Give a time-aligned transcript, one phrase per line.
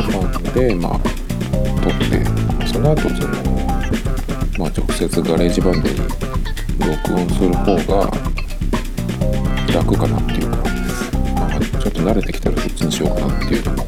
[0.00, 0.98] iPhone でまあ
[1.80, 3.34] 撮ってその後その、
[4.58, 5.96] まあ、直接 GarageBand に
[6.78, 8.10] 録音する方が
[9.72, 10.56] 楽かなっていうか、
[11.34, 13.86] まあ、ちょっと慣れてきたらそっちにしようかなっていうのも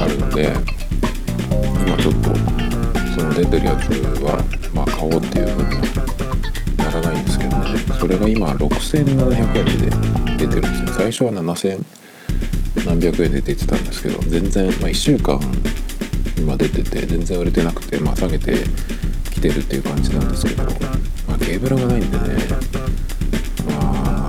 [0.00, 0.52] あるので
[1.86, 2.34] 今ちょっと
[3.14, 3.90] その出てるやつ
[4.22, 5.82] はまあ買おうっていうふうには
[6.78, 7.78] ならないんですけどね。
[7.98, 10.88] それが今6700円で出てるんですよ。
[10.96, 11.97] 最初は7000円
[12.86, 15.40] 何百円で出てたんですけど全然、まあ、1週間
[16.38, 18.54] 今出てて全然売れてなくて、まあ、下げて
[19.32, 22.24] きてるっていう感じなんですけど、まあ、ケーブルがないんでね
[23.66, 24.28] まあ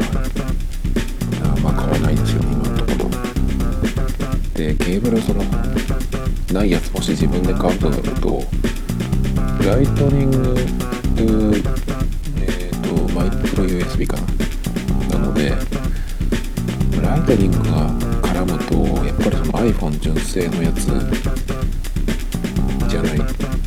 [1.63, 3.09] まあ買わないですよね今のところ。
[4.53, 5.43] でケーブルその
[6.53, 8.43] ないやつもし自分で買うとなると
[9.65, 10.55] ライトニング
[11.15, 11.21] と
[12.41, 15.19] えっ、とマイクロ USB かな。
[15.19, 15.53] なので
[17.01, 18.08] ライトニングが
[19.73, 20.87] iPhone 純正のやつ？
[22.87, 23.19] じゃない。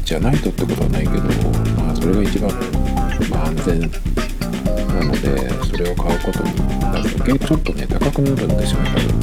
[0.04, 1.22] じゃないとってことはないけど
[1.80, 2.50] まあそれが一番、
[3.30, 3.86] まあ、安全な
[5.04, 7.08] のでそれを買うことになる
[7.38, 9.20] とちょっとね高くなるんですよね多分。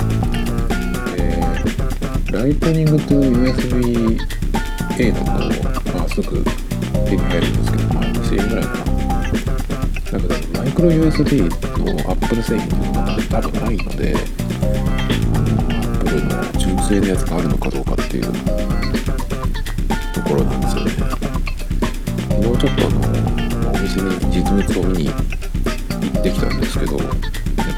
[1.15, 1.17] で
[2.31, 5.25] ライトニングと USB-A だと
[5.93, 6.43] まあすぐ
[7.05, 8.85] 手に入るんですけどまあ2000円ぐらいかな。
[10.11, 11.31] だけどマイクロ USB
[11.83, 14.15] の Apple 製品っていうのが多分ないので
[15.99, 16.48] Apple の
[16.89, 18.23] 純正のやつがあるのかどうかっていう
[20.11, 20.91] ところなんですよね。
[20.91, 25.13] 昨日ちょっとあのお店に実物を見に行
[26.19, 27.07] ってきたんですけどやっ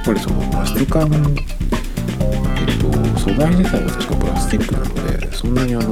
[0.06, 2.88] ぱりその質感えっと
[3.20, 4.86] 素材自体は確かプラスチックなの
[5.20, 5.92] でそんなにあの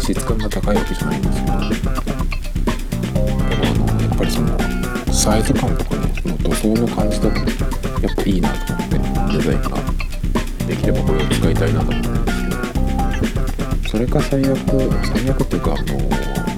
[0.00, 1.90] 質感が高いわけじゃないんですけどでも
[3.66, 4.56] あのやっぱりその
[5.12, 8.98] サイズ感とかねの塗装の感じとかやっぱいいなと思って
[9.38, 9.70] デザインが
[10.68, 12.27] できればこれを使いたいなと思って。
[13.88, 14.54] それか最悪
[15.02, 15.94] 最悪っていうかあの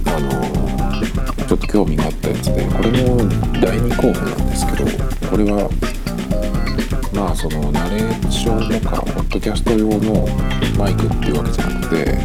[0.06, 3.18] あのちょっと興味があったやつでこれも
[3.60, 5.70] 第2候補なんですけどこれは
[7.14, 10.28] まあそのナレーションとかポッドキャスト用の
[10.78, 12.18] マイクっていうわけじゃなくて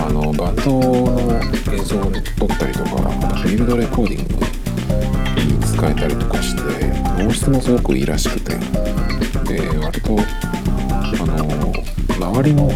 [0.00, 1.40] あのバンドの
[1.72, 2.90] 映像を撮ったりとか
[3.36, 8.56] フィールドレコーディングに使えたりとかして音質もすごくいいらしくて。
[9.46, 10.16] で割と
[11.20, 11.72] あの
[12.18, 12.68] 周りの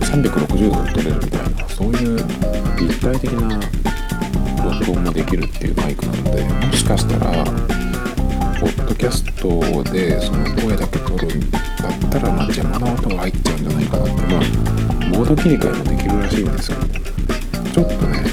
[0.00, 2.16] 360度撮れるみたいなそういう
[2.78, 3.60] 立体的な
[4.64, 7.44] 録音もできるっていうマイクなのでもしかしたら
[8.66, 14.12] ポッドキャストでその声だけ撮るんだったら、まあ、邪魔な音が入っちゃうんじゃないかなって。
[14.22, 14.66] まあ
[15.06, 16.82] モード切り替えもできるらしいんですけど
[17.70, 18.24] ちょっとね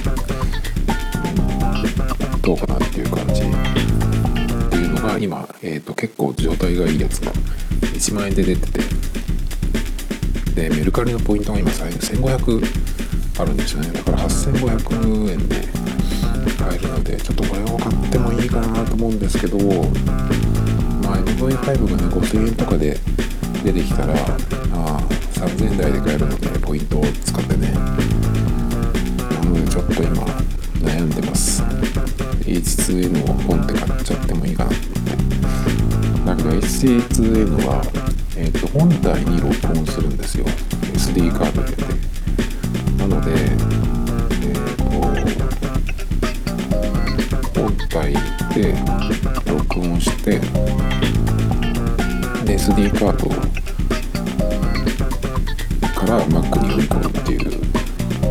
[2.42, 8.80] どうかなっていう感じっていうのが今、えー、と結構状態がいいやつが1万円で出てて。
[10.56, 13.92] でメルカリのポイントが今1500あるんですよね。
[13.92, 15.73] だから8500円で
[16.64, 21.78] 買えるのでちょっとこれを買ってもいいかなと思うんですけどまあ MV5 がね
[22.16, 22.98] 5000円とかで
[23.64, 24.14] 出てきたら
[24.74, 25.00] あ
[25.34, 27.72] 3000円台で買えるのでポイントを使ってね。
[27.72, 27.82] な
[29.46, 30.26] のでちょっと今
[30.80, 31.62] 悩んでます。
[32.46, 34.84] H2N をポンって買っちゃってもいいかなって。
[36.26, 37.82] だけど H2N は、
[38.38, 40.46] えー、と本体に録音するんですよ。
[40.94, 41.76] SD カードで。
[42.98, 43.63] なので
[52.64, 53.30] SD カード
[56.00, 57.40] から Mac に読み込むっていう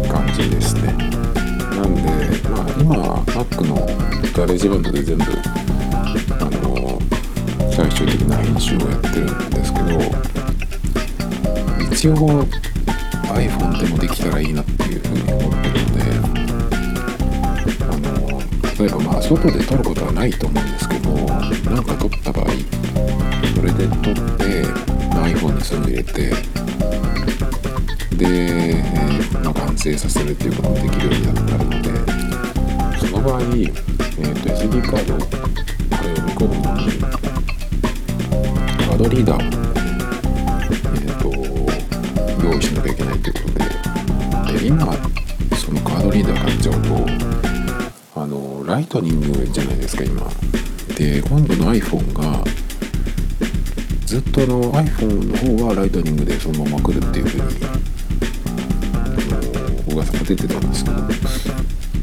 [0.08, 0.84] 感じですね。
[0.84, 2.00] なんで
[2.48, 2.94] まあ今
[3.24, 3.74] Mac の
[4.32, 6.98] GarageBand で全部あの
[7.72, 10.00] 最終的な編集をやってるんですけど
[11.92, 12.46] 一応
[13.34, 16.04] iPhone でもできたらいいなっていうふうに思ってるので
[17.84, 18.40] あの
[18.78, 21.10] 例えばまあ外で撮ることはないと思うんですけど
[21.70, 22.46] なんか撮った場合
[23.62, 24.64] それで撮って、
[25.14, 26.30] まあ、iPhone にすぐ入れて
[28.16, 31.90] で、えーまあ、完成させるっていうこともできるようになるので
[32.98, 33.72] その場合、えー、
[34.42, 36.90] と SD カードを読み込むのに
[38.78, 39.46] カードリーダーを、
[40.82, 43.48] えー、と用意しなきゃいけないというこ
[44.42, 44.92] とでで今
[45.56, 50.28] そのカードリーダー買っちゃうとあのライトニングじゃないですか今。
[50.96, 52.61] で今度の iPhone が
[54.12, 57.44] ずっとあの iPhone の方はライトニングでそのまま来るっていう風に
[59.90, 60.98] 噂が出てたんですけど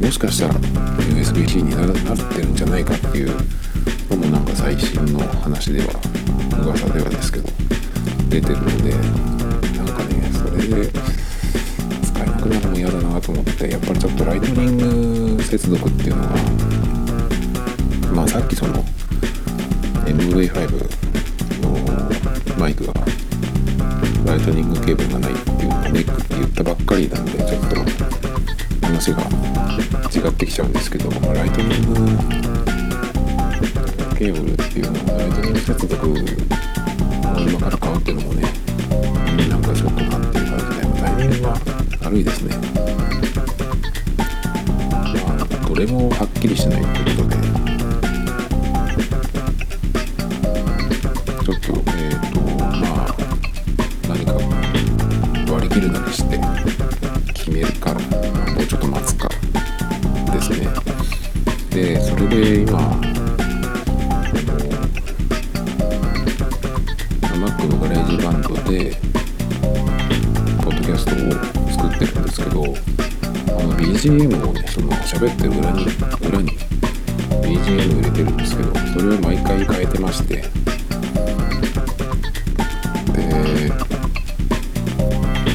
[0.08, 3.38] もしかしたら USB-C になってるんじゃないかっていう
[4.10, 5.86] のもなんか最新の話では
[6.66, 7.50] 噂ではですけど
[8.28, 8.90] 出てるので
[9.78, 10.90] なんかねそれで
[12.02, 16.30] 使えなくなるの嫌だなと思ってやっぱりちょっとライトニング接続っていうのは
[18.16, 18.84] まあさっきその
[20.08, 20.89] MV5 の
[22.60, 22.94] マイクが
[24.26, 27.78] Lightning ケーブルがないっていうのがネックって言ったばっかりなんでちょっと
[28.86, 29.22] 話が
[30.14, 31.96] 違ってきちゃうんですけど、まあ、 Lightning
[34.18, 36.16] ケーブルっていうのを Lightning 接続を
[37.40, 38.42] 今から買うっていうのもね
[39.48, 41.58] なんかちょっとなっていう感じでタイミングが
[42.04, 42.58] 悪いですね。
[45.26, 47.38] まあどれもはっきりしないってことで
[51.46, 51.79] ちょっと
[62.30, 62.84] で今あ
[67.36, 68.96] の Mac のガレージバンドで
[70.64, 71.18] ポッドキャストを
[71.72, 75.88] 作ってるんですけどあの BGM をねその喋ってる裏に
[76.30, 76.52] 裏に
[77.42, 80.36] BGM 入れてるんですけどそれを毎回変えてまして。
[80.36, 80.44] で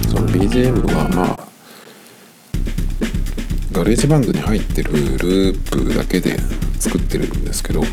[0.08, 1.44] その BGM はまあ
[3.72, 6.36] GarageBand に入ってるループだけで
[6.84, 7.88] 作ってるんですけどだ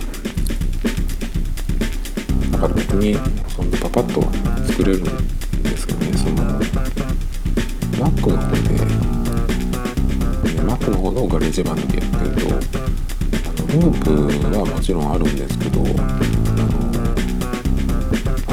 [2.60, 3.16] から別に
[3.48, 4.22] そんなパパッと
[4.68, 5.04] 作れるん
[5.64, 6.36] ですけどねその
[7.96, 8.76] Mac の方で
[10.62, 14.04] Mac の方のガレージバンドでやってるとあのルー
[14.52, 15.82] プはもちろんあるんですけど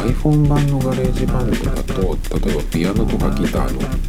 [0.01, 4.08] iPhone 版のガレージバンドだと例えばピアノとかギターの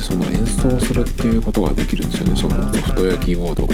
[0.00, 2.36] その演奏するっていうことができるんですよね。
[2.36, 3.68] そのソフトウェアキーボード。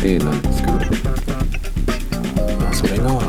[0.00, 0.74] でなんですけど、
[2.58, 3.20] まあ、それが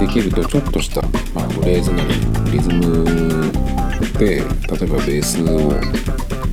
[0.00, 1.02] できるとちょっとした、
[1.34, 2.14] まあ、フレーズなり
[2.50, 3.04] リズム
[4.18, 5.70] で例えばベースを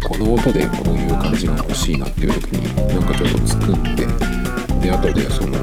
[0.07, 4.05] この音でこういう感じが欲しいなっていう時になんかちょっと作って
[4.79, 5.57] で後でその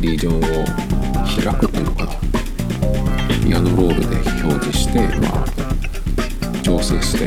[0.00, 0.40] リージョンを
[1.24, 2.12] 開くっていうのかな。
[3.44, 4.29] ピアノロールで
[4.90, 7.26] してまあ調整して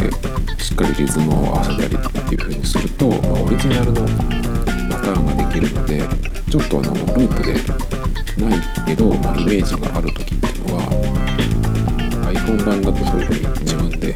[0.61, 6.01] しっかりリズムを合わせたりっていう風にすると、まあ、オリジナルのパターンができるので
[6.51, 7.53] ちょっとあのループで
[8.43, 10.81] ないけど、まあ、イメージがある時っていうのは
[12.33, 14.13] iPhone 版だとそういう風に自分で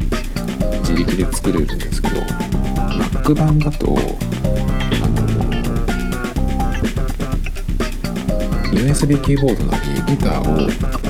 [0.80, 5.24] 自力で作れるんですけど Mac 版だとあの
[8.72, 11.07] USB キーボードなりギターを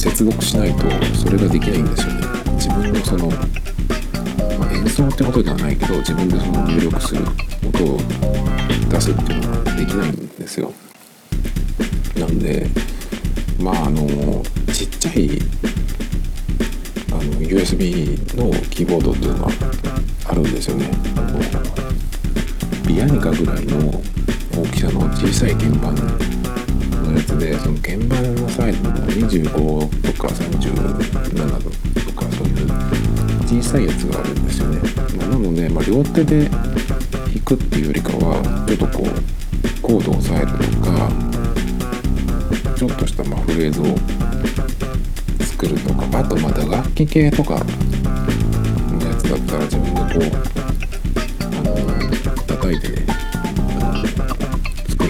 [0.00, 2.26] 接続しないとそれができないんですよね。
[2.54, 3.26] 自分のその、
[4.58, 7.22] まあ、演奏ってことではないけど自分でその入力する
[7.68, 7.98] 音を
[8.88, 10.72] 出すっていうのができないんですよ。
[12.16, 12.66] なんで
[13.60, 14.42] まああの
[14.72, 15.38] ちっちゃい
[17.12, 19.52] あの USB のキーボードっていうのが
[20.30, 20.90] あるんですよね。
[21.14, 21.38] あの
[22.88, 24.00] ビアニカぐらいの
[24.56, 26.39] 大きさの小さい鍵盤
[27.10, 32.68] のやつでその鍵盤のサイズも25とか37とかそういう
[33.46, 34.80] 小さいやつがあるんですよね、
[35.18, 36.60] まあ、なので、まあ、両手で弾
[37.44, 41.10] くっていうよりかはちょっとこうコードを押さえるとか
[42.76, 43.84] ちょっとしたまフレーズを
[45.44, 47.60] 作るとかあとまた楽器系とかの
[49.06, 50.50] やつだったら自分でこう
[51.44, 51.76] あの
[52.46, 53.09] 叩いてね。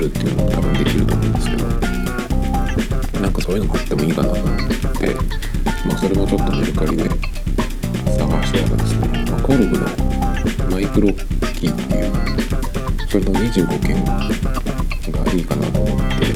[0.00, 1.64] るっていうのも多分できると思うんですけど
[3.20, 5.14] なんかそういうのもあってもいいかなと思って
[5.86, 9.86] まあそれもちょっとメルカリで探してたらですね、まあ、コルグの
[10.70, 12.12] マイクロキーっていう
[13.08, 14.12] それの25件が
[15.32, 16.32] いいかなと思って、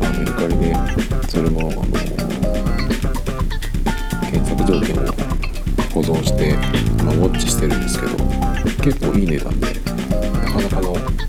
[0.00, 0.76] まあ、メルカリで
[1.28, 1.82] それもあの
[4.30, 5.06] 検索条件を
[5.94, 6.54] 保存して、
[7.02, 8.16] まあ、ウォッチしてるんですけど
[8.82, 9.66] 結構いい値段で
[10.42, 11.24] なかなかの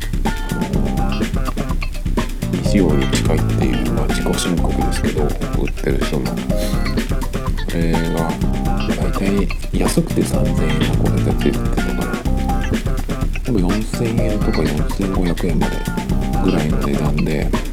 [2.76, 6.26] 費用に近いっていう、まあ、自己申告ですけど売ってる人の。
[6.26, 6.42] こ
[7.74, 8.00] れが、
[8.98, 9.48] 大体
[9.80, 12.04] 安くて3000円のこれでついてたかな
[13.44, 15.78] でも4000円とか4500円まで
[16.44, 17.65] ぐらいの値段で。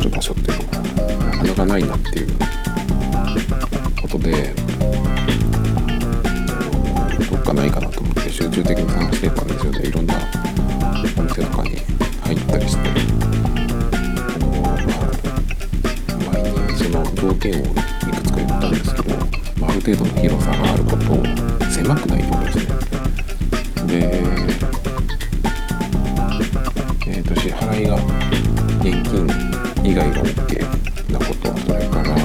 [0.00, 2.28] る場所ってなかなかないなっていう
[4.02, 4.54] ことで
[7.30, 10.14] どっかないかなと思って集中的に探してたんですよねいろんな
[11.18, 11.76] お店とかに
[12.22, 12.90] 入ったりして
[16.30, 19.16] 前にその条件をいくつか言ったんですけど、
[19.60, 20.96] まあ、ある程度の広さがあること
[21.70, 22.66] 狭くないってことですね
[23.86, 23.92] で
[27.08, 27.96] えっ、と支払いが
[28.82, 29.55] 現金
[29.86, 32.16] 以外が OK なことそれから、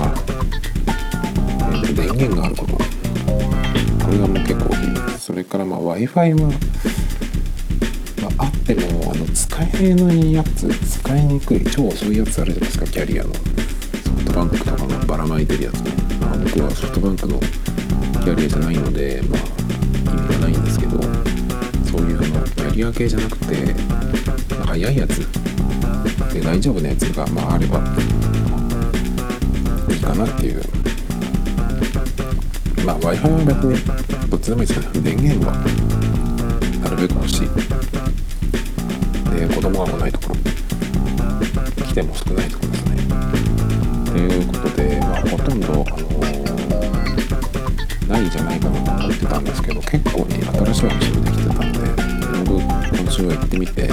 [1.94, 2.74] 電源があること。
[2.74, 2.82] こ
[4.12, 5.20] れがもう結構大きい。
[5.20, 6.48] それからまあ w i f i は、ま
[8.40, 13.30] あ、ってもあの使えないやつ使いにくい超遅いやつあるじゃないですかキャリアの。
[13.32, 21.00] ソフトバンクとかのばらまいてるやつね、まあ、僕はソフトバンクのキャリアじゃないのでまあ意味がないんですけど
[21.86, 23.76] そういうのキャリア系じゃなくて
[24.66, 25.41] 早いやつ
[26.34, 27.80] で大丈夫なやつが、まあ、あれば
[29.90, 30.62] いいかなっていう。
[32.86, 35.54] まあ w i f i は別にどっちでもいいですけど電源は
[36.84, 37.50] なるべく欲しい。
[39.38, 40.36] で子供が来ないところ。
[41.86, 42.96] 来ても少ないところですね。
[44.06, 46.52] ということで、まあ、ほとんど、あのー
[48.12, 51.80] ないじゃないかなと思ってたんですけど結構に新しいお店もできてたんで
[52.46, 52.62] 僕
[53.02, 53.90] 今週は行ってみて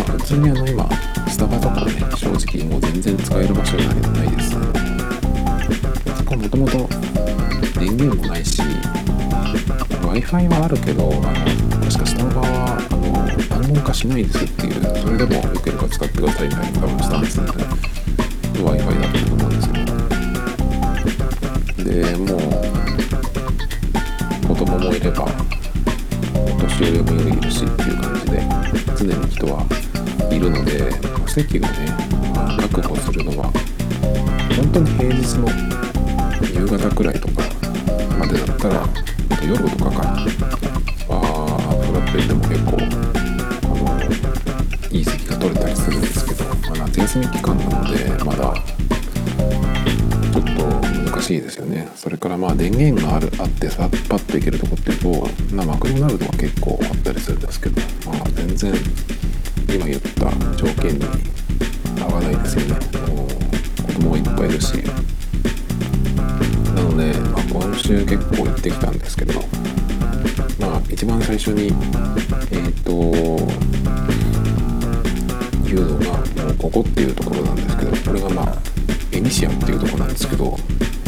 [0.00, 0.88] まあ普通にあの今
[1.28, 4.50] スタバとかはね正直もう全然使える場所になれないです。
[6.16, 6.88] そこもともと
[7.78, 8.62] 電源もないし
[10.02, 11.12] w i f i はあるけどあの
[11.84, 17.42] 確かスタバはあの暗号化しないですっていうそれでもよければ使ってくださいみたいな多分スタンスで
[18.62, 19.90] w i f i だったと思うんですけど。
[21.84, 22.38] でもう
[24.46, 25.26] 子供もいればお
[26.60, 28.42] 年寄りもいるしっていう感じで
[28.96, 29.64] 常に人は
[30.30, 30.90] いるので
[31.26, 31.68] 席をね、
[32.60, 33.52] 確保するのは
[34.56, 35.48] 本当に平日の
[36.52, 37.42] 夕方くらいとか
[38.18, 38.88] までだったらあ
[39.36, 40.10] と夜とかから
[41.08, 41.20] は
[41.86, 42.76] フラット行っても結構
[43.62, 48.54] あのいい席が取れたりするんですけど、まあ、夏休み期間なのでまだ
[50.32, 50.50] ちょっと
[51.12, 51.88] 難しいですよね。
[51.94, 58.74] それからまあ電源があるあってさパッといけるとこっていうと、まあ、マクドナルドは結構あったりするんですけど、まあ、全然
[59.74, 61.04] 今言った条件に
[62.00, 62.74] 合わないですよね
[63.14, 63.28] もう
[63.86, 64.74] 子供がいっぱいいるし。
[66.74, 69.40] なので、まあ、今週結構行ってきたんですけど
[70.58, 71.72] まあ一番最初に
[72.50, 72.92] えっ、と
[75.64, 78.56] 言うのがもうここっていうところなんですけどこれがまあ
[79.12, 80.56] エニシアっていうとこなんですけど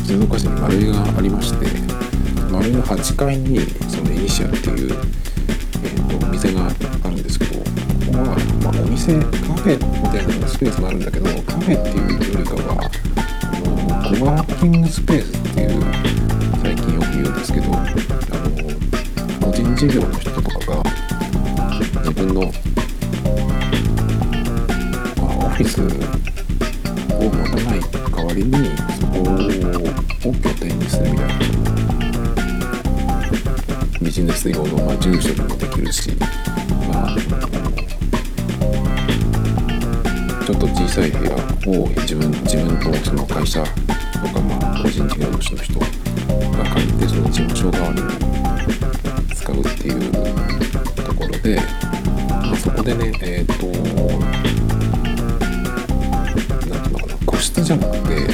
[0.04, 1.66] 静岡市に丸井がありまして
[2.50, 6.68] 丸井の8階にそのエニシアっていう、えー、とお店が
[9.04, 12.88] 店カフェみたいなスペースもあるんだけどカフェっていうよりかは
[13.50, 15.70] あのコワーキングスペースっていう
[16.62, 17.90] 最近よく言うんですけどあの
[19.44, 20.84] 個人事業の人とかが
[21.98, 22.46] 自分の、ま
[25.32, 25.84] あ、オフィスを
[27.18, 28.54] 持たない代わりに
[29.00, 29.18] そこ
[30.28, 31.32] を拠点にするみたいな。
[34.00, 36.10] ビジネス用の、まあ、住所にもできるし、
[36.88, 43.68] まあ、ょっと小さい部屋を自分自分とその会社と
[44.28, 45.86] か、まあ、個人事業主の人が
[46.64, 48.08] 借りてその事務所代わりに
[49.34, 50.12] 使うっていう
[51.04, 51.56] ところで、
[52.28, 53.66] まあ、そこでねえっ、ー、と
[56.68, 58.32] 何ていうのかな個室じゃなくて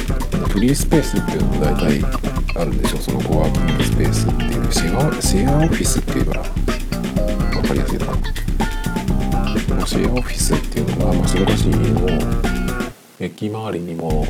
[0.49, 2.03] フリースペースっていうのも大体
[2.61, 8.48] あるんでしょそのコワーキングスペースっていうシェアシェアオフィスっていうから分かりやすいかな。
[9.99, 12.07] シェアオフィスっていうのが、まあ、静岡市の
[13.19, 14.25] 駅周りにも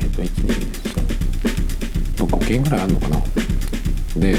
[0.00, 0.30] えっ、と1
[2.14, 3.16] 2 5軒ぐらいあるのかな。
[4.16, 4.36] で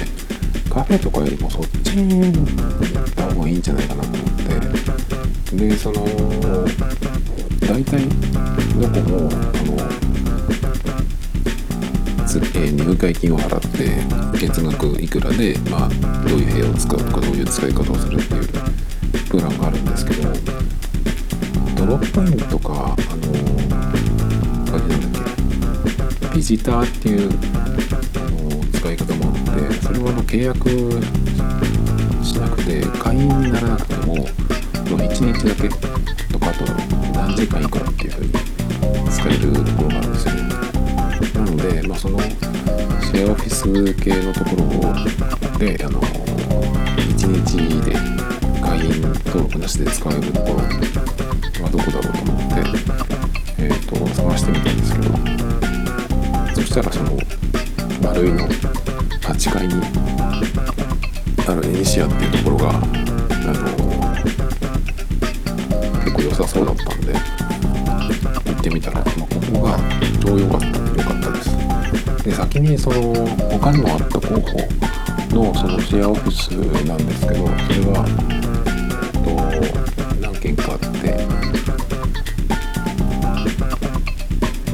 [0.73, 4.31] カフェとかよりもそっちに行った方がいいんじゃないかなと思っ
[5.51, 5.57] て。
[5.57, 6.05] でその
[7.67, 8.07] 大体
[8.79, 9.75] どこもあの
[12.55, 15.89] え入会金を払って月額いくらで、まあ、
[16.29, 18.84] どういう部屋を使うとかどういう使い方をするっていう
[19.35, 20.29] プランがあるんですけど
[21.75, 23.33] ドロップインとかあの
[24.73, 25.23] あれなんだっ
[26.29, 27.29] けビジターっていう
[28.15, 30.69] あの使い方もあってそれはあの契約
[32.23, 35.67] しなくて会員にならなくても1日だけ
[36.31, 36.63] とかあと
[37.11, 38.31] 何時間いくらっていうふうに
[39.11, 40.33] 使えるところがあるんですよ。
[41.43, 48.34] なので、まあ、そのシェアオフィス系のところであの1日で
[48.75, 52.55] 会員登録なしで使えるところはどこだろうと思って、
[53.63, 55.05] えーと、探してみたんですけど
[56.55, 57.17] そしたらその
[58.01, 58.45] 丸いの
[59.21, 59.75] 8階に
[61.47, 62.83] あるエニシアっていうところがあの
[66.03, 69.17] 結構良さそうだったんで行ってみたら、まあ、こ
[69.53, 69.79] こが
[70.21, 73.13] 超良かった良かったで先にその
[73.51, 74.41] 他にもあった候補
[75.29, 76.49] のそのシェアオフィス
[76.85, 78.44] なんですけどそれは、
[80.45, 80.87] えっと、何件かあって。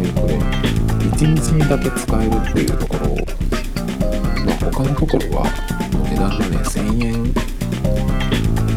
[0.02, 3.16] えこれ1日だけ使えるっていうところ
[4.46, 5.46] まあ他のところは
[6.10, 7.24] 値段がね1000円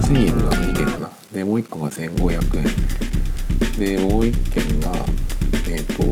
[0.03, 1.11] 1000円が2件かな。
[1.33, 2.65] でもう1個が1500円。
[3.79, 4.93] でもう1件が
[5.69, 6.03] えっ、と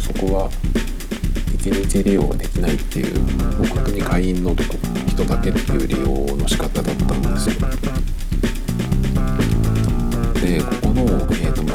[0.00, 0.50] そこは
[1.58, 4.54] 1日利用できないっていうもう本当に会員の
[5.08, 7.56] 人だけっていう利用の仕方だったんですよ。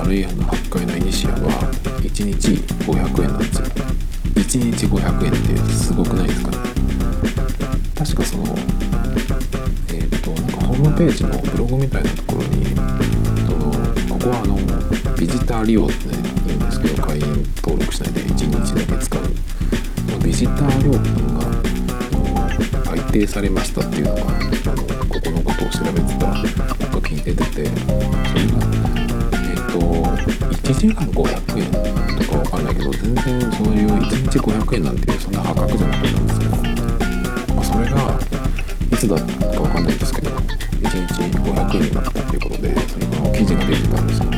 [0.09, 1.37] 丸いの8階のイニシアは
[2.01, 2.47] 1日
[2.83, 3.67] 500円なんですよ。
[4.33, 6.49] 1日500円ってすごくないですか？
[6.49, 6.57] ね
[7.95, 8.45] 確かその
[9.93, 12.65] えっ、ー、となんかホームページのブログみたいなところに
[13.45, 13.71] その
[14.09, 14.55] ここはあの
[15.15, 16.17] ビジター利用ってね
[16.47, 19.21] 言うんですけど会員登録しないで1日だけ使う
[20.25, 26.33] ビジター料金が改定されましたっていうのがあのここのことを調べてた
[26.87, 28.98] 時に出ててそれが、
[30.69, 31.71] 1時間500円
[32.19, 36.51] とかわかんないけど全然そういう1日500円なんていうそんな破格じゃなかったんですけど、
[37.55, 38.19] まあ、それが
[38.91, 40.38] いつだったかわかんないんですけど1
[41.08, 44.38] 日500円になったっていうことでそれが記事が出てたんですよね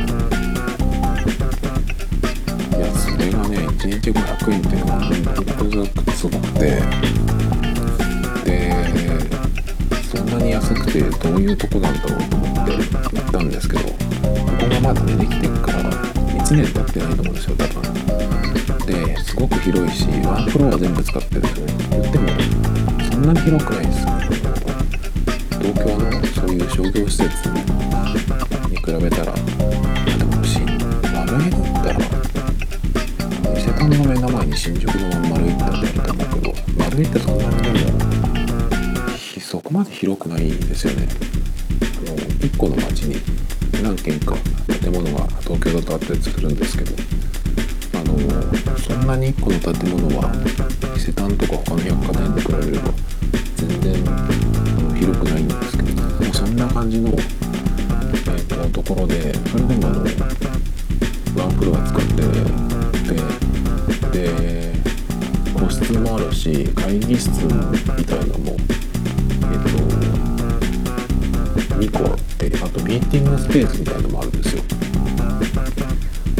[2.78, 5.12] いやそれがね1日500円っていうのは本
[5.58, 6.80] 当にすごくて。
[8.44, 8.72] で
[10.10, 13.96] そんなに安くてどういうとこなんだろうと思って行ったんですけどこ
[14.58, 16.11] こがまだねできてから
[16.52, 17.82] 1年経ってないと思うんですよ多分
[18.84, 22.28] ですごく広いしワンフロア全部使ってる言っても
[23.10, 23.98] そんなに広くないです
[25.62, 31.98] 東京のそういう商業施設に比べたらでもし丸いだったら
[33.58, 37.98] 伊勢丹の目の前に新宿の丸いってあると思うけど丸いってそんなにでも
[39.40, 41.08] そこまで広くないんですよね。
[41.80, 43.16] あの1個の町に
[43.82, 44.18] 何軒
[45.72, 46.94] 事があ作るんですけど
[47.94, 48.18] あの
[48.78, 50.30] そんなに1個の建物は
[50.94, 52.92] 伊勢丹とか他の百貨店で比べれば
[53.56, 53.94] 全然
[54.96, 60.04] 広くないんですけど、そんな感じの、えー、とところでそれでもあの
[61.36, 62.22] ワンフロア使って
[64.12, 64.72] でで
[65.58, 68.56] 個室もあるし会議室みたいなのも、
[71.78, 74.11] 2個あってあとミーティングスペースみたいなの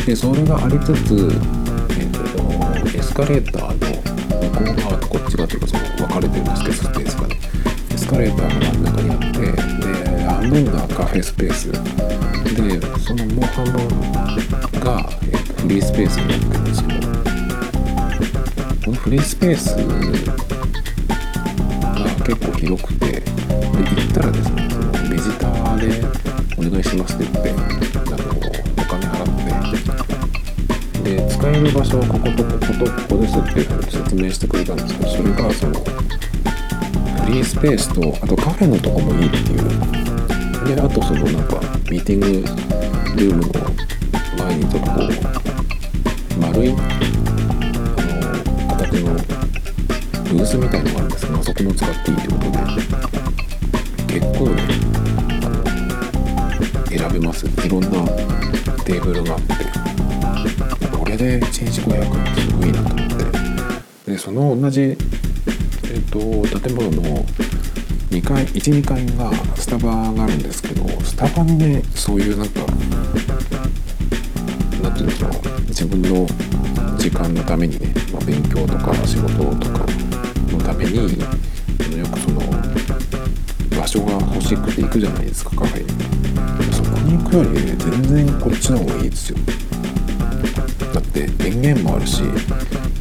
[0.07, 4.03] でそれがありつつ、えーと、エスカレーターの
[4.51, 7.37] 向こう側とこっち側というかその分かれてるんですけどスペースがね。
[7.93, 11.73] エスカレーターの真ん中にあってで半分がカフェスペース。
[11.73, 11.79] で
[13.01, 13.73] そのもう半分
[14.81, 17.03] が、えーと、フリースペースになってるんですけど。
[18.85, 19.85] このフリースペースが
[22.27, 23.31] 結構広くてで行
[24.11, 25.87] ったらですねそのビジターで
[26.59, 27.53] お願いしますって言って
[31.43, 41.59] 使える場所はこことこことここですっていうふうに説明してくれたんですけどそれがそのフリースペースとあとカフェのとこもいいっていうであとそのなんか
[41.91, 43.49] ミーティングルームの
[44.39, 46.77] 前にちょっとこう丸い
[48.69, 49.15] 形の
[50.23, 54.63] ブースみたいのがあるんですけどあそこも使っていいということで結構ね
[55.43, 57.47] あの選べます。
[57.67, 57.89] いろんな
[58.85, 59.92] テーブルがあって
[61.03, 63.09] これで1日500円すごいなと思っ
[64.05, 64.13] て。
[64.13, 67.25] でその同じ、えーと、建物の
[68.11, 72.61] 2階12階がスタバがあるんですけどスタバにねそういうなんか
[74.81, 75.31] 何て言うんでしょう
[75.67, 76.25] 自分の
[76.99, 79.85] 時間のためにね、まあ、勉強とか仕事とか
[80.53, 81.09] のためによ
[82.07, 82.41] くその
[83.77, 86.73] 場所が欲しくて行くじゃないですかカフェに。
[86.73, 89.39] そこに行くより全然こっちの方がいいですよ。
[90.93, 92.23] だって電源もあるし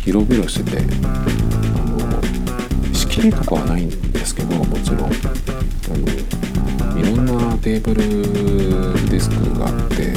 [0.03, 0.81] 広々しててあ
[1.85, 4.99] の仕切りとかはないんですけどもちろん。
[5.03, 6.07] あの
[6.97, 8.01] いろんなテーブル
[9.09, 10.15] ディスクがあって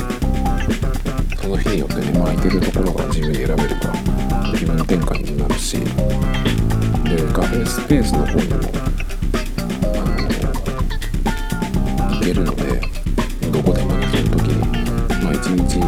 [1.41, 3.95] その日によってね空いてるところが自由に選べるから
[4.57, 5.87] 気分転換になるしで
[7.33, 8.55] カフェスペースの方にも
[9.95, 10.05] あ
[12.09, 12.81] の行けるので
[13.51, 14.61] どこでもねその時に
[15.25, 15.81] まあ一日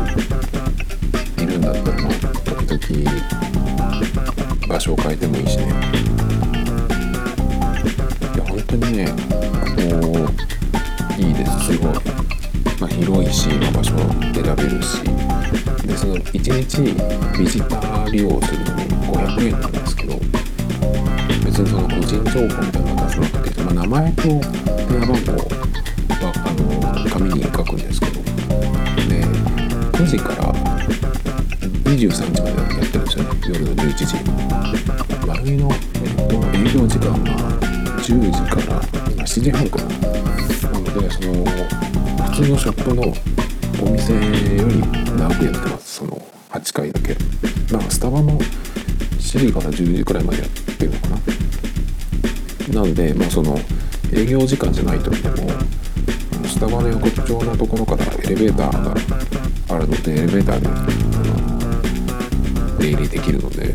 [2.87, 3.11] 時々
[4.69, 5.65] 場所を変えてもいいしね。
[5.65, 5.69] い
[8.39, 9.07] や本当にね
[9.75, 9.83] こ
[11.19, 11.67] ういいです。
[11.67, 11.95] すごい、
[12.81, 13.99] まあ、広いし、ま、場所を
[14.33, 15.03] 選べるし。
[15.85, 16.83] でその1日
[17.37, 20.15] ビジター利用するのに500円なんですけど
[21.45, 25.43] 別にその個人情報みたいなのは出さなくて、まあ、名前と電話番号
[26.23, 26.53] はあ
[27.05, 28.23] の紙に書くんですけど。
[29.09, 29.25] で
[29.93, 30.76] 9時から
[31.87, 37.31] 23時までやってるんですよね夜の11時丸いの、えっと、営業時間が
[38.03, 39.85] 10時から7時半かな
[40.73, 41.45] なのでその
[42.25, 43.03] 普通のショップの
[43.83, 44.15] お店
[44.57, 44.81] より
[45.17, 46.21] 長くやってますその
[46.51, 47.15] 8回だけ
[47.73, 48.41] だかスタバも
[49.19, 51.09] 7時から10時くらいまでやってるのか
[52.73, 53.59] ななんでまあその
[54.13, 55.37] 営業時間じゃない時でも
[56.45, 58.85] スタバの横丁のところからエレベーター
[59.69, 60.61] があるのでエレベーター
[61.01, 61.06] で
[62.87, 63.75] 出入りできるので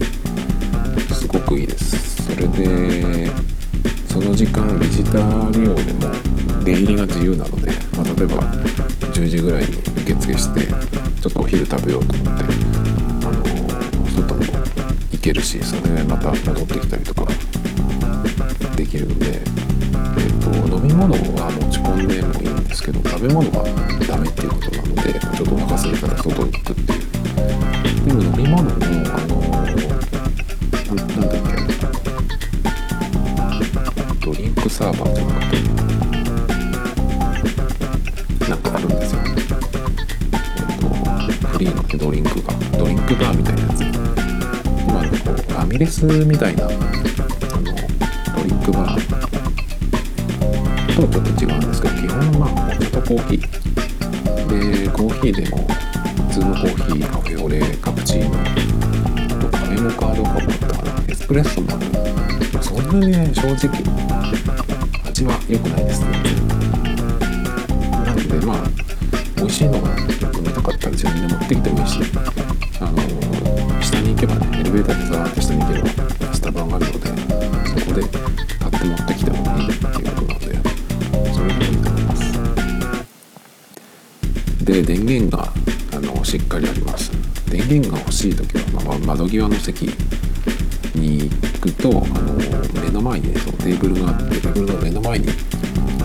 [1.13, 2.23] すごくいいです。
[2.23, 3.29] それで
[4.07, 8.41] その時間ビジター利用でも出入りが自由なので、まあ、例えば
[9.11, 10.61] 10時ぐらいに受付して
[11.21, 12.43] ちょっとお昼食べようと思って
[13.25, 13.43] あの
[14.07, 14.43] 外も
[15.11, 17.27] 行けるしそれでまた戻ってきたりとか
[18.77, 23.65] できるので、えーと、飲み物は持ち込んでもいいんですけど食べ物は
[24.07, 27.10] ダメっていうことなのでちょっとお腹空いたら外に行くっていう
[28.51, 29.39] でも飲み物もあの
[30.93, 31.27] ななんだっ
[34.19, 35.57] けドリンクサーバーじゃなくて
[38.49, 39.35] なんかあるんですよえっ
[40.79, 40.87] と、
[41.47, 43.83] フリーのドリンクがドリンクバーみたいなやつ。
[43.83, 46.83] 今のこうファミレスみたいなあのド
[48.43, 48.95] リンクバー
[50.93, 53.39] とはちょっと違うんですけど基本まあお茶とコーヒー。
[54.83, 55.65] でコーヒーでも
[56.15, 63.69] 普通のコーヒーカフェオレカプチーノあとカフェモカードカボッタエスプレッソもある、そんなにね正直
[65.09, 66.11] 味は良くないですね
[68.05, 68.57] なのでまあ
[69.37, 70.07] 美味しいのが飲
[70.43, 71.99] みたかったら自分で持ってきてもいいし、
[72.79, 72.97] あの、
[73.81, 75.87] 下に行けばねエレベーターでザーって下に行けば
[76.33, 76.91] スタバがあるの。
[76.99, 77.07] で
[77.79, 80.39] そこで買って持ってきてもいいっていうことなの。
[80.39, 80.45] で
[81.33, 82.21] それもいいと思います
[84.65, 85.51] で電源が
[86.31, 87.11] しっかりあります。
[87.49, 89.81] 電源が欲しい時は、まあ、窓際の席
[90.95, 95.27] に行くと、あの、目の前に、そのテーブルがあってテーブルの目の前に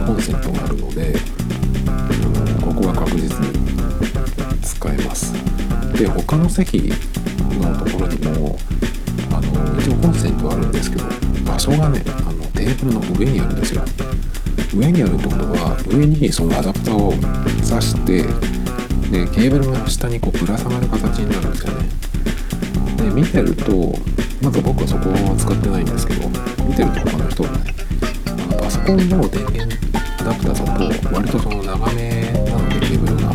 [0.04, 1.14] コンセントがあるので
[2.60, 3.52] ここは確実に
[4.62, 5.32] 使えます。
[5.96, 6.92] で他の席
[7.60, 8.58] のところにも
[9.30, 11.04] あの一応コンセントはあるんですけど
[11.44, 13.82] 場所がねあのテーブルの上にあるんですよ。
[14.74, 18.55] 上にあるってことは上にそのアダプターを挿して
[19.16, 21.88] でケーブルが下にこうぶら下がる形になるんですよね。
[22.98, 23.94] で見てると
[24.42, 26.28] まず僕はそこは使ってないんですけど
[26.68, 27.74] 見てると他の人がね
[28.26, 29.74] あのパソコンの電源
[30.20, 33.32] アダプターだと割とその長めなのでケーブルが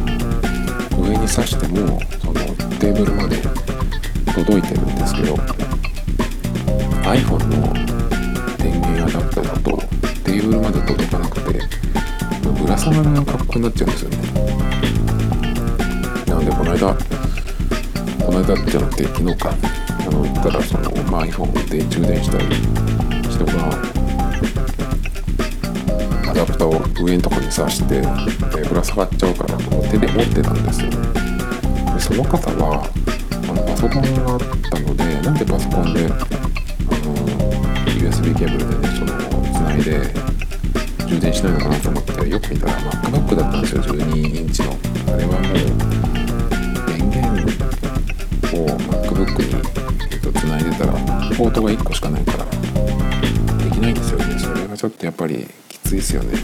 [1.01, 2.33] 上に挿してもその
[2.77, 3.37] テーブルまで
[4.35, 5.33] 届いてるんですけど
[7.09, 7.73] iPhone の
[8.57, 9.77] 電源アダプターだと
[10.21, 11.59] テーブルまで届かなくて
[12.61, 14.60] ぶら下がる格好になっちゃうんですよね。
[16.81, 17.05] なので
[18.25, 19.55] この間この間じゃなくて昨日か。
[20.01, 22.45] あの言ったらその、まあ、iPhone で充電したり
[23.29, 23.51] 人が
[26.31, 30.89] アダプターを上のとこに挿してでぶら下がっちゃうからこう手で持ってたんですよ。
[30.89, 32.89] でその方は
[33.43, 36.17] あのパソコンがあったのでなんでパソコンであの
[37.93, 39.11] USB ケーブルでねその
[39.53, 40.01] つないで
[41.05, 43.83] 充電しないのかなと思ってよく見たら MacBook だったんですよ。
[43.83, 44.71] 12インチの。
[45.13, 46.00] あれはもう
[51.41, 52.45] ポートが1個しかないから。
[52.45, 54.37] できないんですよね。
[54.37, 56.37] それがちょっとやっぱりきついですよね。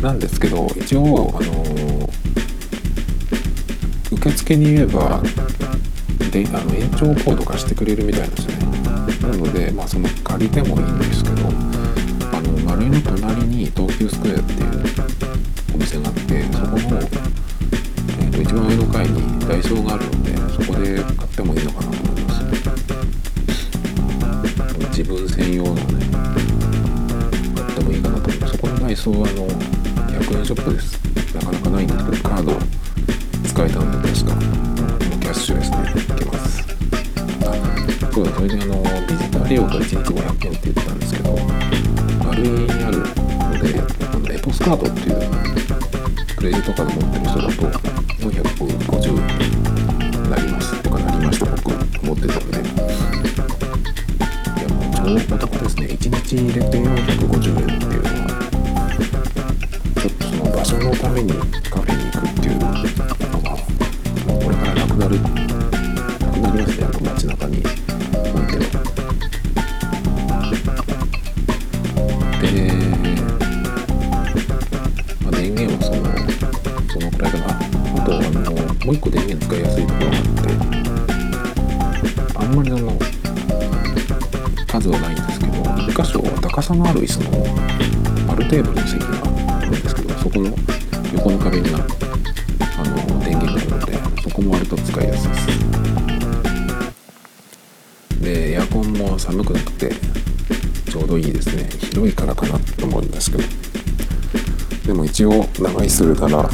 [0.00, 1.02] なんですけど一応
[1.38, 2.08] あの
[4.12, 5.22] 受付に言えば
[6.32, 8.56] であの延長コード貸してくれるみたいなんですね。
[9.20, 14.84] なので、まあ、その借りてもいいんですけどあの丸井の隣に東急スクエアっていう
[15.74, 21.93] お店があってそこの、えー、と一番上の階にダイソーがあるのでそこで買ってもいいのかな
[25.34, 25.82] 専用のね
[27.56, 29.48] 買ってもいいかなと思いますそこのダイソーはあの
[30.20, 30.94] 100円ショップです
[31.34, 32.58] なかなかないんですけどカードを
[33.44, 34.38] 使えたんで確か
[35.18, 36.62] キャッシュレスでいけます
[37.42, 38.74] あそうだそれであの
[39.08, 41.36] ビジター利用が1日500円って言ってたんですけど
[42.24, 43.04] 丸にあるの
[43.58, 45.16] であのエポスカードっていう
[46.36, 49.73] クレジットカード持ってる人だと450円
[55.04, 58.44] いやもう超お得ですね1日入れて450円っていうのは
[60.00, 61.32] ちょっとその場所のために
[90.34, 90.50] この
[91.12, 91.78] 横の壁には
[92.76, 95.46] あの電源があるのでそこも割と使いやすいです。
[98.20, 99.92] でエアコンも寒くなくて
[100.90, 101.68] ちょうどいいですね。
[101.78, 103.44] 広いからかなと思うんですけど。
[104.88, 106.50] でも一応長居するなら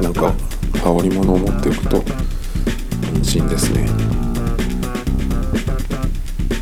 [0.00, 0.34] なんか
[0.82, 2.04] 羽織物を持っておくと
[3.14, 3.88] 安心ですね。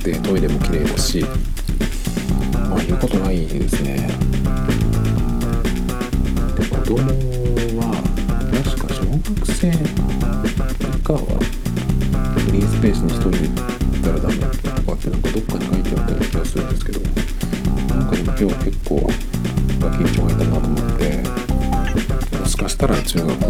[0.05, 1.25] でトイレも綺麗だし。
[2.69, 4.11] まあ言うことないですね。
[6.93, 7.07] 子供
[7.81, 7.89] は
[8.53, 9.73] 確か小学生以
[11.03, 11.21] 下は
[12.45, 19.09] フリースペースに一人で行ったらダメとかってなんかどっかに書いてあったような気がするんですけどなんかでも今日は結構
[19.81, 23.41] ガキンチョがいたなと思ってもしかしたら中学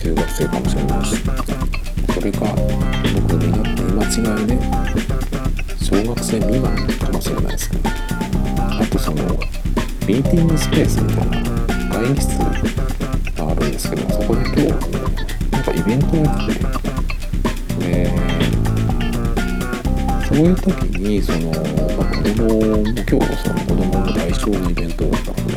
[0.00, 1.16] 中学生かもしれないし
[2.08, 2.38] それか
[3.20, 4.56] 僕見間違いで
[5.76, 9.24] 小学生未満かもしれないですねあとその
[10.08, 11.53] ミーティングスペースみたいな。
[12.04, 12.44] 会議室が
[13.50, 14.68] あるんですけどそこで今日
[15.50, 16.52] なんかイベントやって
[17.80, 18.12] で
[20.28, 20.68] そういう時
[21.00, 21.50] にその、
[21.96, 25.56] まあ、子供も今日その子供の対象のイベントだったので、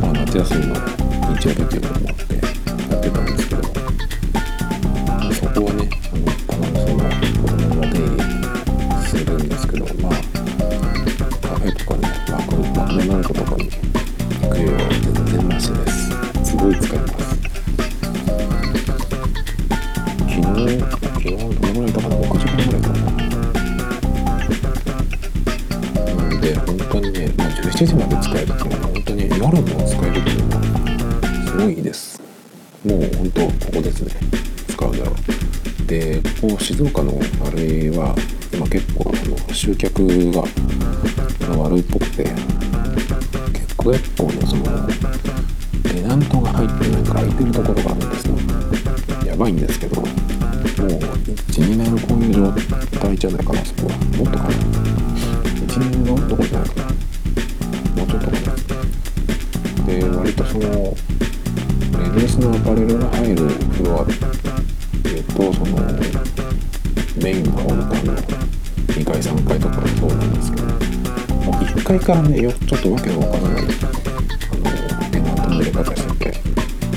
[0.00, 0.74] まあ、夏休みの
[1.34, 2.40] 日曜日ということもあってや
[2.96, 3.62] ってたんですけど、
[39.70, 40.42] 集客が
[72.10, 73.66] からねよちょっとわけのわからないあ
[74.56, 74.66] の
[75.12, 76.38] テナントの入れ方してて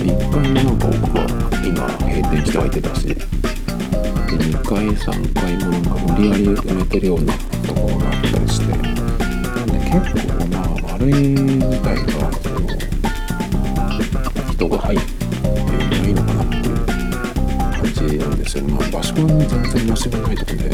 [0.01, 1.21] 1階もなんか奥は
[1.63, 7.33] 今閉店して空いてたしで2階3階もなんか無理やり埋めてるような
[7.67, 12.65] ところがあったりしてなんで結構まあ丸い自体がその
[14.51, 15.05] 人が入って
[16.01, 20.71] ないのかなっていう感じなんですよまあ場所はね全然申し訳ないとこで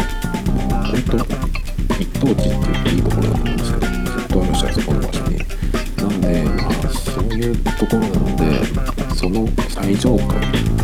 [0.88, 3.79] 本当一等地って言っていいところだと思うんですけど
[4.30, 5.38] とあるしあそこの場所に
[5.98, 10.79] なんでまあそういうところなのでその最上階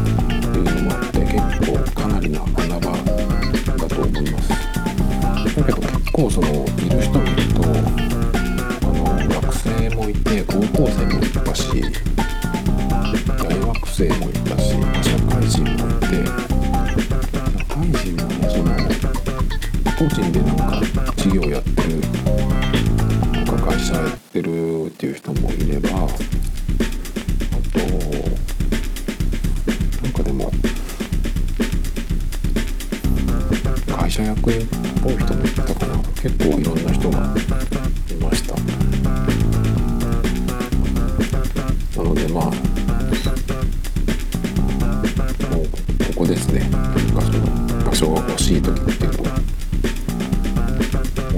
[47.96, 49.40] 所が欲しい時っていうのは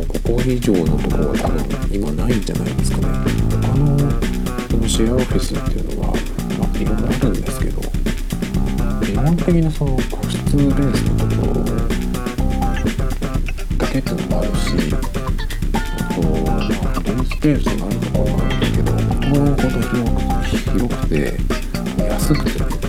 [0.08, 3.04] ここ以上のところは多分今ないんじゃないですかね。
[3.62, 3.98] 他の
[4.68, 6.08] そのシェアオフィスっていうのは、
[6.58, 7.80] まあ、いろいろあるんですけど
[9.06, 11.54] 基本的にその個室ベースのところ
[13.78, 14.98] だけっていうのもあるしあ
[16.16, 20.26] とまあフリースペースがあるところもあるんだけどここほど広く
[20.74, 21.38] 広くて
[22.04, 22.87] 安くて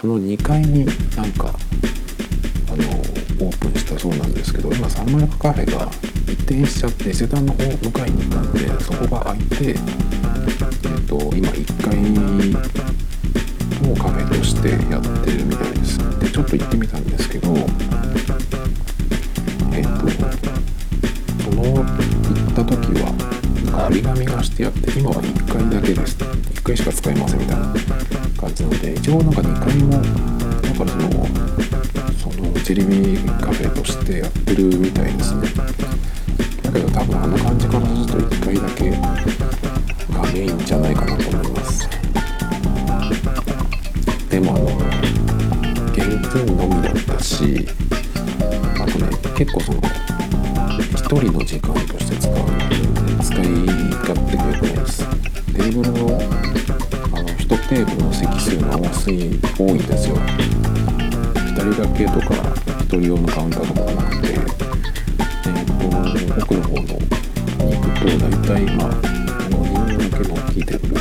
[0.00, 0.92] その2階にな
[1.24, 1.54] んか
[2.68, 2.84] あの
[3.46, 5.90] オープンしたそうなんですけど今サンマルクカフェが
[6.28, 9.76] 移転しちゃって伊勢丹の方向かいに行ったんでそこが空いて、えっ
[11.08, 11.94] と今1階
[13.90, 15.98] をカフェとしてやってるみたいです。
[16.20, 17.54] でちょっと行ってみたんですけど
[19.72, 19.90] えっと
[21.42, 21.86] その行っ
[22.54, 26.16] た時はなんか張り紙がしてあって今は1階だけです。
[26.16, 27.74] 1階しか使えませんみたいな。
[28.36, 29.98] 感じなので一応なんか2階もだ
[30.74, 31.26] からその
[32.16, 35.42] そのジェリビーカフェとしてやってるみたいですね。
[36.62, 41.88] だけど多分あの感じからすると1階だけがメインじゃないかなと思います。
[44.28, 44.66] でもあの
[45.92, 45.98] 現
[46.30, 47.66] 金のみだったし
[48.78, 49.80] あとね結構その
[50.94, 52.64] 一人の時間として使うので
[53.24, 53.46] 使い
[54.02, 55.06] 勝手が良くないです。
[55.54, 56.05] テーブルの
[59.06, 60.16] 数が多いんですよ。
[60.16, 65.74] 2人だけとか1人用のカウンターとかがなくてえっ、と
[66.42, 68.90] 奥の方のに行くと大体まあ
[69.46, 71.00] 4人掛けの大きいテーブル。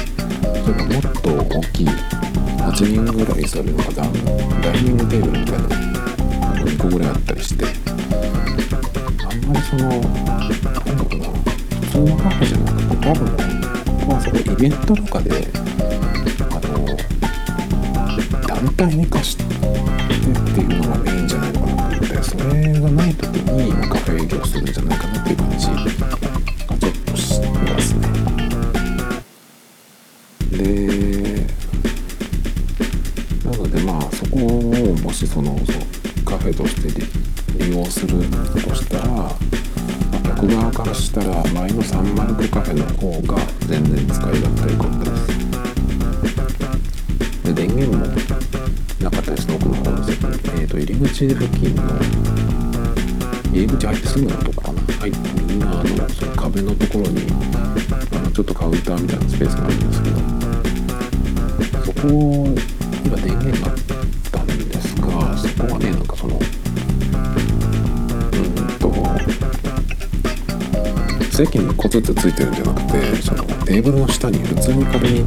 [0.61, 7.65] それからもっと大きい8人ぐらい座るのがダイニングテーブルみたいなあの2個ぐらいあったりして。
[7.65, 7.67] あ
[9.33, 11.25] んまりそのなんだろうな
[11.81, 15.64] 普通のカフェじゃなくて多分本当はそこイベントとかで
[18.75, 19.34] clínicos.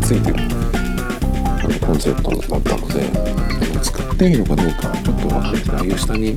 [0.08, 0.36] ついてる。
[0.40, 3.10] あのコンセプトだったので
[3.82, 6.34] 使っていいのかどうかちょっと分かんないけどああいう下に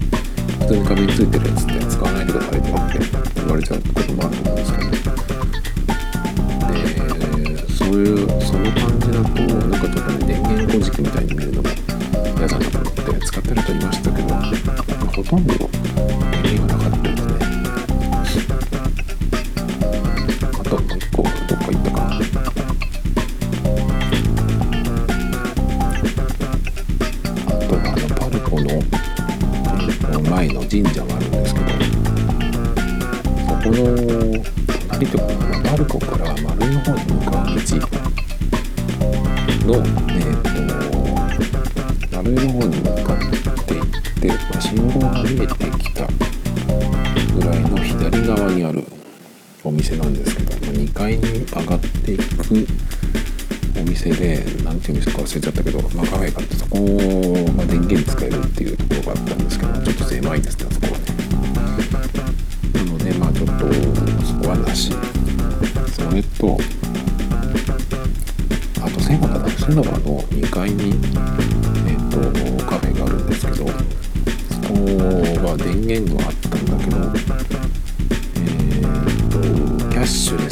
[0.59, 2.80] 普通に壁についてるやつって使わないでくださいとか。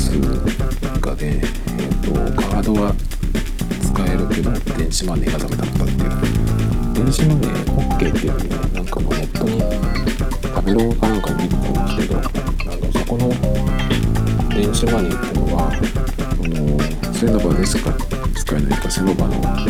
[0.09, 0.23] する
[0.91, 2.95] 中で、えーと、カードは
[3.81, 6.09] 使えるけど電子マネーがダメだったっていう。
[6.93, 9.61] 電子マネー OK っていうのはなんかもうネットに
[10.41, 12.21] 食べログかなんか見ると思うんですけどあ
[12.75, 13.29] のそこの
[14.49, 15.73] 電子マネーっていうのはあ
[16.35, 17.93] のセノバでしか？
[18.35, 19.67] 使えないとかその場のがやっ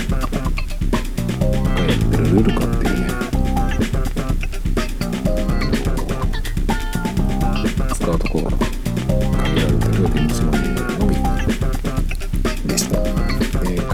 [2.18, 3.09] るルールかっていうね。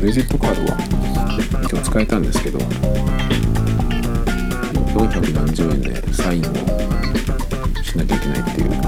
[0.05, 0.77] レジットカードは
[1.67, 2.59] 今日使えたんですけど
[4.99, 6.53] 470円でサインを
[7.81, 8.84] しなきゃいけないっていう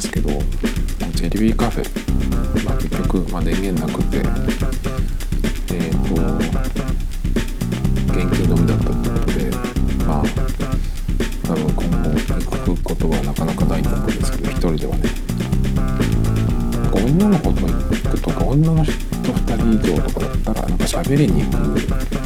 [0.00, 4.16] ますけどジェリビーカフェ、まあ、結局、まあ、電源なくて。
[5.72, 6.20] えっ、ー、と
[8.12, 9.50] 現金のみだったということで
[10.04, 10.24] まあ
[11.46, 12.10] 多分今後
[12.66, 15.02] 行くことはなかなかないと思うんですけど1人ではね。
[16.92, 17.72] 女の子と行
[18.10, 22.19] くとか女の人2人以上とかだったらなんか喋りに行く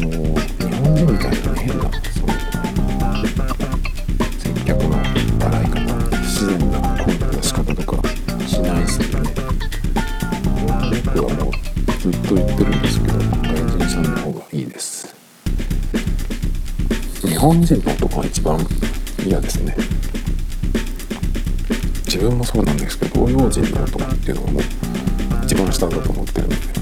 [0.00, 2.28] の日本人みたいな変なそう。
[4.38, 5.78] 接客の洗い方
[6.20, 8.08] 自然な声の出し方とか
[8.46, 9.30] しないですよね。
[11.14, 11.52] 僕はもう
[12.00, 13.22] ずっと言ってるんですけど外
[13.78, 15.14] 人さんの方がいいです。
[17.22, 18.66] 日本人の男は一番
[19.26, 19.76] 嫌ですね。
[22.06, 24.60] 自分もそうなんですけど東洋人の男っていうのも
[25.44, 26.73] 一番下だと思ってるんで。